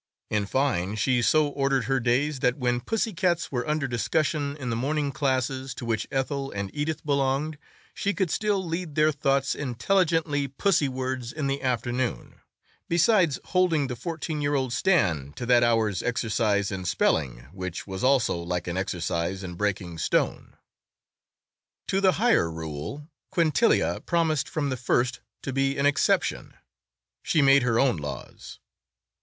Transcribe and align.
In 0.31 0.47
fine, 0.47 0.95
she 0.95 1.21
so 1.21 1.49
ordered 1.49 1.83
her 1.83 1.99
days 1.99 2.39
that 2.39 2.57
when 2.57 2.81
pussy 2.81 3.13
cats 3.13 3.51
were 3.51 3.67
under 3.67 3.87
discussion 3.87 4.57
in 4.57 4.71
the 4.71 4.75
morning 4.75 5.11
classes 5.11 5.75
to 5.75 5.85
which 5.85 6.07
Ethel 6.11 6.51
and 6.53 6.71
Edith 6.73 7.05
belonged, 7.05 7.59
she 7.93 8.11
could 8.11 8.31
still 8.31 8.65
lead 8.65 8.95
their 8.95 9.11
thoughts 9.11 9.53
intelligently 9.53 10.47
pussywards 10.47 11.31
in 11.31 11.45
the 11.45 11.61
afternoon, 11.61 12.39
besides 12.89 13.37
holding 13.45 13.85
the 13.85 13.95
fourteen 13.95 14.41
year 14.41 14.55
old 14.55 14.73
Stan 14.73 15.33
to 15.33 15.45
that 15.45 15.61
hour's 15.61 16.01
exercise 16.01 16.71
in 16.71 16.83
spelling 16.83 17.41
which 17.53 17.85
was 17.85 18.03
also 18.03 18.37
like 18.37 18.65
an 18.65 18.77
exercise 18.77 19.43
in 19.43 19.53
breaking 19.53 19.99
stone. 19.99 20.57
To 21.89 22.01
the 22.01 22.13
higher 22.13 22.49
rule 22.49 23.07
Quintilia 23.31 24.01
promised 24.03 24.49
from 24.49 24.69
the 24.69 24.77
first 24.77 25.19
to 25.43 25.53
be 25.53 25.77
an 25.77 25.85
exception. 25.85 26.55
She 27.21 27.43
made 27.43 27.61
her 27.61 27.79
own 27.79 27.97
laws. 27.97 28.57